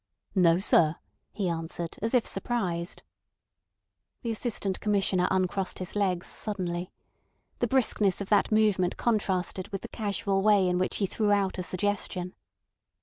"No, 0.33 0.57
sir," 0.57 0.95
he 1.31 1.47
answered, 1.47 1.97
as 2.01 2.15
if 2.15 2.25
surprised. 2.25 3.03
The 4.23 4.31
Assistant 4.31 4.79
Commissioner 4.79 5.27
uncrossed 5.29 5.77
his 5.77 5.95
legs 5.95 6.25
suddenly. 6.25 6.91
The 7.59 7.67
briskness 7.67 8.19
of 8.19 8.29
that 8.29 8.51
movement 8.51 8.97
contrasted 8.97 9.67
with 9.67 9.83
the 9.83 9.87
casual 9.89 10.41
way 10.41 10.67
in 10.67 10.79
which 10.79 10.97
he 10.97 11.05
threw 11.05 11.31
out 11.31 11.59
a 11.59 11.61
suggestion. 11.61 12.33